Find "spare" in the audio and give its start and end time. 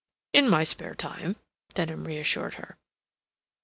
0.63-0.95